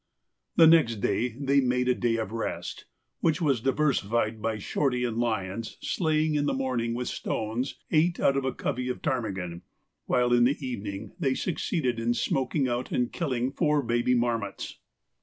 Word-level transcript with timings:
The 0.55 0.65
next 0.65 0.95
day 0.95 1.35
they 1.39 1.61
made 1.61 1.87
a 1.87 1.93
day 1.93 2.15
of 2.15 2.31
rest, 2.31 2.85
which 3.19 3.39
was 3.39 3.61
diversified 3.61 4.41
by 4.41 4.57
Shorty 4.57 5.03
and 5.03 5.19
Lyons 5.19 5.77
slaying 5.79 6.33
in 6.33 6.47
the 6.47 6.55
morning 6.55 6.95
with 6.95 7.07
stones 7.07 7.77
eight 7.91 8.19
out 8.19 8.35
of 8.35 8.43
a 8.43 8.51
covey 8.51 8.89
of 8.89 9.03
ptarmigan, 9.03 9.61
while 10.07 10.33
in 10.33 10.45
the 10.45 10.57
evening 10.59 11.11
they 11.19 11.35
succeeded 11.35 11.99
in 11.99 12.15
smoking 12.15 12.67
out 12.67 12.91
and 12.91 13.13
killing 13.13 13.51
four 13.51 13.83
baby 13.83 14.15
marmots. 14.15 14.79